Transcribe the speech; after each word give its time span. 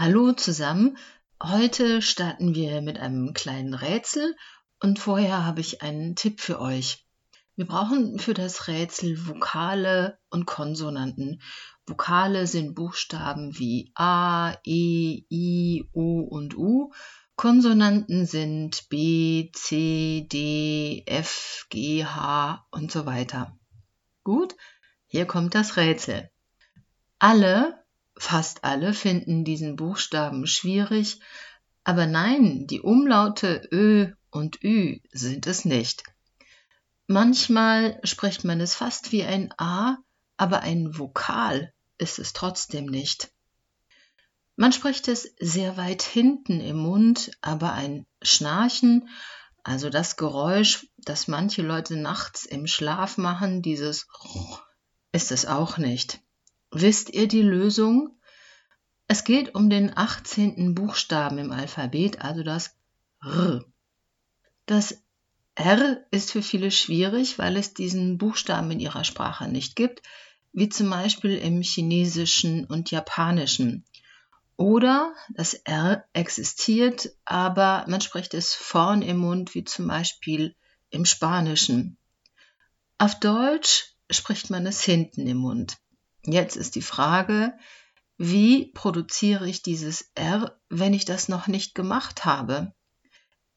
Hallo 0.00 0.30
zusammen. 0.30 0.96
Heute 1.42 2.02
starten 2.02 2.54
wir 2.54 2.82
mit 2.82 3.00
einem 3.00 3.32
kleinen 3.32 3.74
Rätsel 3.74 4.36
und 4.78 5.00
vorher 5.00 5.44
habe 5.44 5.60
ich 5.60 5.82
einen 5.82 6.14
Tipp 6.14 6.40
für 6.40 6.60
euch. 6.60 7.04
Wir 7.56 7.66
brauchen 7.66 8.20
für 8.20 8.32
das 8.32 8.68
Rätsel 8.68 9.26
Vokale 9.26 10.20
und 10.30 10.46
Konsonanten. 10.46 11.42
Vokale 11.84 12.46
sind 12.46 12.76
Buchstaben 12.76 13.58
wie 13.58 13.90
A, 13.96 14.54
E, 14.64 15.24
I, 15.32 15.88
O 15.92 16.20
und 16.20 16.56
U. 16.56 16.92
Konsonanten 17.34 18.24
sind 18.24 18.88
B, 18.90 19.50
C, 19.52 20.28
D, 20.30 21.02
F, 21.06 21.66
G, 21.70 22.04
H 22.04 22.64
und 22.70 22.92
so 22.92 23.04
weiter. 23.04 23.58
Gut, 24.22 24.54
hier 25.08 25.26
kommt 25.26 25.56
das 25.56 25.76
Rätsel. 25.76 26.30
Alle 27.18 27.82
Fast 28.18 28.64
alle 28.64 28.94
finden 28.94 29.44
diesen 29.44 29.76
Buchstaben 29.76 30.46
schwierig, 30.46 31.20
aber 31.84 32.06
nein, 32.06 32.66
die 32.66 32.80
Umlaute 32.80 33.66
Ö 33.72 34.12
und 34.30 34.62
Ü 34.62 34.98
sind 35.12 35.46
es 35.46 35.64
nicht. 35.64 36.02
Manchmal 37.06 38.00
spricht 38.04 38.44
man 38.44 38.60
es 38.60 38.74
fast 38.74 39.12
wie 39.12 39.24
ein 39.24 39.54
A, 39.56 39.96
aber 40.36 40.60
ein 40.60 40.98
Vokal 40.98 41.72
ist 41.96 42.18
es 42.18 42.32
trotzdem 42.32 42.86
nicht. 42.86 43.30
Man 44.56 44.72
spricht 44.72 45.06
es 45.06 45.34
sehr 45.38 45.76
weit 45.76 46.02
hinten 46.02 46.60
im 46.60 46.76
Mund, 46.76 47.30
aber 47.40 47.72
ein 47.72 48.04
Schnarchen, 48.20 49.08
also 49.62 49.88
das 49.88 50.16
Geräusch, 50.16 50.88
das 50.96 51.28
manche 51.28 51.62
Leute 51.62 51.96
nachts 51.96 52.44
im 52.44 52.66
Schlaf 52.66 53.16
machen, 53.16 53.62
dieses 53.62 54.08
ist 55.12 55.30
es 55.30 55.46
auch 55.46 55.78
nicht. 55.78 56.20
Wisst 56.70 57.10
ihr 57.10 57.28
die 57.28 57.42
Lösung? 57.42 58.17
Es 59.10 59.24
geht 59.24 59.54
um 59.54 59.70
den 59.70 59.96
18. 59.96 60.74
Buchstaben 60.74 61.38
im 61.38 61.50
Alphabet, 61.50 62.20
also 62.20 62.42
das 62.42 62.76
R. 63.24 63.64
Das 64.66 65.02
R 65.54 66.04
ist 66.10 66.30
für 66.30 66.42
viele 66.42 66.70
schwierig, 66.70 67.38
weil 67.38 67.56
es 67.56 67.72
diesen 67.72 68.18
Buchstaben 68.18 68.70
in 68.70 68.80
ihrer 68.80 69.04
Sprache 69.04 69.48
nicht 69.48 69.76
gibt, 69.76 70.02
wie 70.52 70.68
zum 70.68 70.90
Beispiel 70.90 71.38
im 71.38 71.62
Chinesischen 71.62 72.66
und 72.66 72.90
Japanischen. 72.90 73.86
Oder 74.58 75.14
das 75.30 75.54
R 75.54 76.04
existiert, 76.12 77.10
aber 77.24 77.86
man 77.88 78.02
spricht 78.02 78.34
es 78.34 78.52
vorn 78.52 79.00
im 79.00 79.16
Mund, 79.16 79.54
wie 79.54 79.64
zum 79.64 79.86
Beispiel 79.86 80.54
im 80.90 81.06
Spanischen. 81.06 81.96
Auf 82.98 83.18
Deutsch 83.18 83.94
spricht 84.10 84.50
man 84.50 84.66
es 84.66 84.82
hinten 84.82 85.26
im 85.26 85.38
Mund. 85.38 85.78
Jetzt 86.26 86.56
ist 86.56 86.74
die 86.74 86.82
Frage, 86.82 87.54
wie 88.18 88.66
produziere 88.72 89.48
ich 89.48 89.62
dieses 89.62 90.10
R, 90.14 90.60
wenn 90.68 90.92
ich 90.92 91.04
das 91.04 91.28
noch 91.28 91.46
nicht 91.46 91.74
gemacht 91.74 92.24
habe? 92.24 92.74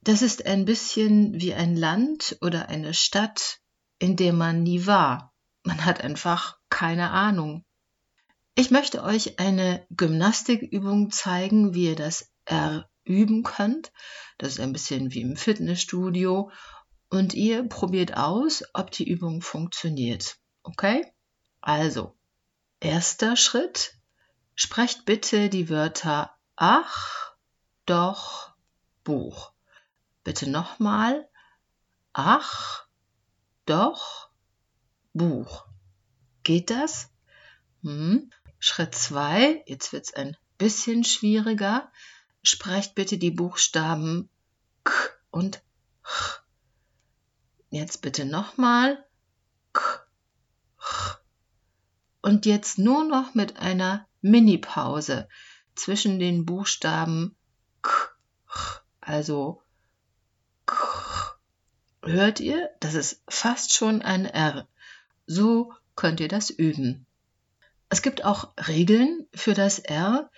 Das 0.00 0.22
ist 0.22 0.46
ein 0.46 0.64
bisschen 0.64 1.40
wie 1.40 1.54
ein 1.54 1.76
Land 1.76 2.38
oder 2.40 2.68
eine 2.68 2.94
Stadt, 2.94 3.60
in 3.98 4.16
der 4.16 4.32
man 4.32 4.62
nie 4.62 4.86
war. 4.86 5.34
Man 5.62 5.84
hat 5.84 6.02
einfach 6.02 6.58
keine 6.70 7.10
Ahnung. 7.10 7.64
Ich 8.54 8.70
möchte 8.70 9.02
euch 9.02 9.38
eine 9.38 9.86
Gymnastikübung 9.90 11.10
zeigen, 11.10 11.74
wie 11.74 11.86
ihr 11.86 11.96
das 11.96 12.30
R 12.44 12.88
üben 13.04 13.42
könnt. 13.42 13.92
Das 14.38 14.52
ist 14.52 14.60
ein 14.60 14.72
bisschen 14.72 15.12
wie 15.12 15.22
im 15.22 15.36
Fitnessstudio. 15.36 16.50
Und 17.10 17.34
ihr 17.34 17.64
probiert 17.68 18.16
aus, 18.16 18.62
ob 18.72 18.90
die 18.90 19.08
Übung 19.08 19.42
funktioniert. 19.42 20.36
Okay? 20.62 21.04
Also, 21.60 22.14
Erster 22.84 23.34
Schritt. 23.34 23.94
Sprecht 24.54 25.04
bitte 25.04 25.48
die 25.48 25.68
Wörter 25.68 26.34
ach, 26.56 27.34
doch, 27.86 28.54
Buch. 29.02 29.52
Bitte 30.22 30.48
nochmal. 30.48 31.28
Ach, 32.12 32.86
doch, 33.66 34.30
Buch. 35.12 35.66
Geht 36.42 36.70
das? 36.70 37.10
Hm. 37.82 38.30
Schritt 38.58 38.94
zwei. 38.94 39.62
Jetzt 39.66 39.92
wird 39.92 40.06
es 40.06 40.14
ein 40.14 40.36
bisschen 40.56 41.04
schwieriger. 41.04 41.90
Sprecht 42.42 42.94
bitte 42.94 43.18
die 43.18 43.30
Buchstaben 43.30 44.30
K 44.84 44.92
und 45.30 45.62
Ch. 46.02 46.40
Jetzt 47.70 48.02
bitte 48.02 48.24
nochmal. 48.24 49.04
K 49.72 50.04
und 52.22 52.46
jetzt 52.46 52.78
nur 52.78 53.04
noch 53.04 53.34
mit 53.34 53.58
einer 53.58 54.06
Mini-Pause 54.24 55.28
zwischen 55.74 56.18
den 56.18 56.46
Buchstaben 56.46 57.36
K, 57.82 57.90
also 59.02 59.62
K. 60.64 60.76
Hört 62.02 62.40
ihr? 62.40 62.70
Das 62.80 62.94
ist 62.94 63.22
fast 63.28 63.74
schon 63.74 64.00
ein 64.00 64.24
R. 64.24 64.66
So 65.26 65.74
könnt 65.94 66.20
ihr 66.20 66.28
das 66.28 66.48
üben. 66.48 67.04
Es 67.90 68.00
gibt 68.00 68.24
auch 68.24 68.52
Regeln 68.66 69.26
für 69.34 69.52
das 69.52 69.78
R. 69.78 70.30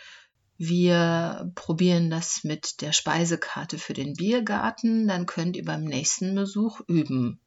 Wir 0.59 1.53
probieren 1.55 2.11
das 2.11 2.43
mit 2.43 2.81
der 2.81 2.93
Speisekarte 2.93 3.79
für 3.79 3.93
den 3.93 4.15
Biergarten, 4.15 5.07
dann 5.07 5.27
könnt 5.27 5.57
ihr 5.57 5.65
beim 5.65 5.85
nächsten 5.85 6.35
Besuch 6.35 6.81
üben. 6.89 7.41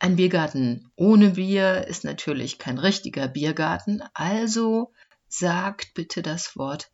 Ein 0.00 0.16
Biergarten 0.16 0.90
ohne 0.96 1.30
Bier 1.30 1.86
ist 1.86 2.02
natürlich 2.02 2.58
kein 2.58 2.78
richtiger 2.78 3.28
Biergarten, 3.28 4.02
also 4.14 4.92
sagt 5.28 5.94
bitte 5.94 6.22
das 6.22 6.56
Wort 6.56 6.90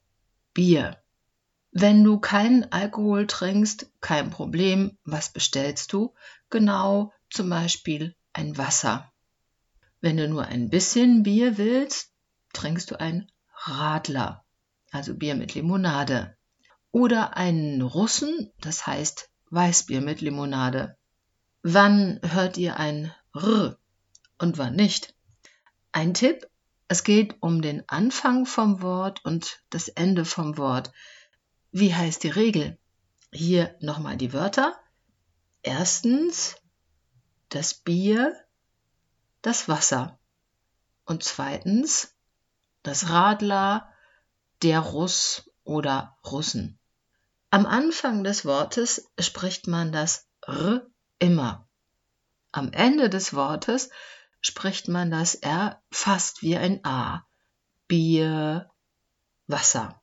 Bier. 0.54 1.02
Wenn 1.70 2.04
du 2.04 2.18
keinen 2.18 2.70
Alkohol 2.70 3.26
trinkst, 3.26 3.90
kein 4.00 4.30
Problem. 4.30 4.98
Was 5.04 5.32
bestellst 5.32 5.92
du? 5.92 6.14
Genau, 6.50 7.12
zum 7.30 7.48
Beispiel 7.48 8.14
ein 8.34 8.58
Wasser. 8.58 9.10
Wenn 10.00 10.18
du 10.18 10.28
nur 10.28 10.44
ein 10.44 10.68
bisschen 10.68 11.22
Bier 11.22 11.56
willst, 11.56 12.12
trinkst 12.52 12.90
du 12.90 13.00
ein 13.00 13.30
Radler, 13.64 14.44
also 14.90 15.14
Bier 15.14 15.34
mit 15.34 15.54
Limonade. 15.54 16.36
Oder 16.90 17.36
einen 17.36 17.80
Russen, 17.80 18.52
das 18.60 18.86
heißt 18.86 19.30
Weißbier 19.50 20.02
mit 20.02 20.20
Limonade. 20.20 20.98
Wann 21.62 22.20
hört 22.22 22.58
ihr 22.58 22.76
ein 22.76 23.12
R 23.34 23.78
und 24.38 24.58
wann 24.58 24.74
nicht? 24.74 25.14
Ein 25.92 26.12
Tipp, 26.12 26.46
es 26.92 27.04
geht 27.04 27.36
um 27.40 27.62
den 27.62 27.88
Anfang 27.88 28.44
vom 28.44 28.82
Wort 28.82 29.24
und 29.24 29.62
das 29.70 29.88
Ende 29.88 30.26
vom 30.26 30.58
Wort. 30.58 30.92
Wie 31.70 31.94
heißt 31.94 32.22
die 32.22 32.28
Regel? 32.28 32.76
Hier 33.32 33.74
nochmal 33.80 34.18
die 34.18 34.34
Wörter. 34.34 34.78
Erstens 35.62 36.56
das 37.48 37.72
Bier, 37.72 38.36
das 39.40 39.70
Wasser. 39.70 40.18
Und 41.06 41.24
zweitens 41.24 42.14
das 42.82 43.08
Radler, 43.08 43.90
der 44.60 44.80
Russ 44.80 45.50
oder 45.64 46.18
Russen. 46.30 46.78
Am 47.48 47.64
Anfang 47.64 48.22
des 48.22 48.44
Wortes 48.44 49.10
spricht 49.18 49.66
man 49.66 49.92
das 49.92 50.28
R 50.46 50.86
immer. 51.18 51.66
Am 52.50 52.70
Ende 52.70 53.08
des 53.08 53.32
Wortes 53.32 53.88
spricht 54.42 54.88
man 54.88 55.10
das 55.10 55.36
R 55.36 55.80
fast 55.90 56.42
wie 56.42 56.56
ein 56.56 56.84
A. 56.84 57.24
Bier, 57.88 58.70
Wasser. 59.46 60.02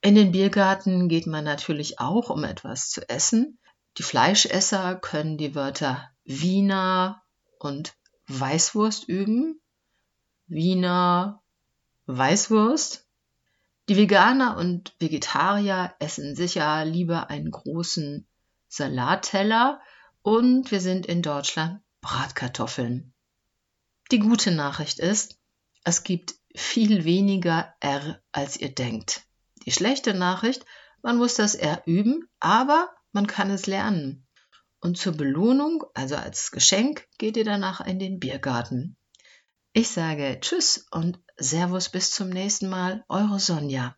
In 0.00 0.14
den 0.14 0.32
Biergarten 0.32 1.08
geht 1.08 1.26
man 1.26 1.44
natürlich 1.44 2.00
auch, 2.00 2.30
um 2.30 2.44
etwas 2.44 2.90
zu 2.90 3.08
essen. 3.08 3.58
Die 3.98 4.02
Fleischesser 4.02 4.96
können 4.96 5.38
die 5.38 5.54
Wörter 5.54 6.10
Wiener 6.24 7.22
und 7.58 7.94
Weißwurst 8.28 9.08
üben. 9.08 9.60
Wiener, 10.46 11.42
Weißwurst. 12.06 13.06
Die 13.88 13.96
Veganer 13.96 14.56
und 14.56 14.94
Vegetarier 14.98 15.94
essen 15.98 16.36
sicher 16.36 16.84
lieber 16.84 17.30
einen 17.30 17.50
großen 17.50 18.26
Salatteller 18.68 19.80
und 20.22 20.70
wir 20.70 20.80
sind 20.80 21.06
in 21.06 21.22
Deutschland 21.22 21.80
Bratkartoffeln. 22.00 23.12
Die 24.10 24.20
gute 24.20 24.52
Nachricht 24.52 25.00
ist, 25.00 25.38
es 25.84 26.02
gibt 26.02 26.34
viel 26.56 27.04
weniger 27.04 27.74
R, 27.80 28.22
als 28.32 28.56
ihr 28.56 28.74
denkt. 28.74 29.26
Die 29.66 29.70
schlechte 29.72 30.14
Nachricht, 30.14 30.64
man 31.02 31.18
muss 31.18 31.34
das 31.34 31.54
R 31.54 31.82
üben, 31.84 32.26
aber 32.40 32.88
man 33.12 33.26
kann 33.26 33.50
es 33.50 33.66
lernen. 33.66 34.26
Und 34.80 34.96
zur 34.96 35.12
Belohnung, 35.12 35.84
also 35.92 36.16
als 36.16 36.50
Geschenk, 36.52 37.06
geht 37.18 37.36
ihr 37.36 37.44
danach 37.44 37.82
in 37.82 37.98
den 37.98 38.18
Biergarten. 38.18 38.96
Ich 39.74 39.90
sage 39.90 40.38
Tschüss 40.40 40.86
und 40.90 41.20
Servus 41.36 41.90
bis 41.90 42.10
zum 42.10 42.30
nächsten 42.30 42.70
Mal, 42.70 43.04
eure 43.10 43.38
Sonja. 43.38 43.94